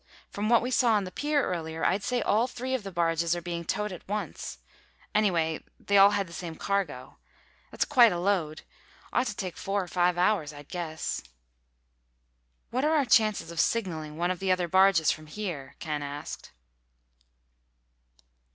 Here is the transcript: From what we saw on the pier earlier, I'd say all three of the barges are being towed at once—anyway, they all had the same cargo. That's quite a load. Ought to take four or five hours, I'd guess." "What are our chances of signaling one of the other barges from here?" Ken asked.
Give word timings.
From 0.31 0.49
what 0.49 0.63
we 0.63 0.71
saw 0.71 0.93
on 0.93 1.03
the 1.03 1.11
pier 1.11 1.43
earlier, 1.45 1.85
I'd 1.85 2.01
say 2.01 2.23
all 2.23 2.47
three 2.47 2.73
of 2.73 2.81
the 2.81 2.91
barges 2.91 3.35
are 3.35 3.39
being 3.41 3.63
towed 3.63 3.91
at 3.91 4.07
once—anyway, 4.09 5.63
they 5.79 5.95
all 5.95 6.09
had 6.09 6.25
the 6.25 6.33
same 6.33 6.55
cargo. 6.55 7.19
That's 7.69 7.85
quite 7.85 8.11
a 8.11 8.17
load. 8.17 8.63
Ought 9.13 9.27
to 9.27 9.35
take 9.35 9.57
four 9.57 9.83
or 9.83 9.87
five 9.87 10.17
hours, 10.17 10.53
I'd 10.53 10.69
guess." 10.69 11.21
"What 12.71 12.83
are 12.83 12.95
our 12.95 13.05
chances 13.05 13.51
of 13.51 13.59
signaling 13.59 14.17
one 14.17 14.31
of 14.31 14.39
the 14.39 14.51
other 14.51 14.67
barges 14.67 15.11
from 15.11 15.27
here?" 15.27 15.75
Ken 15.77 16.01
asked. 16.01 16.49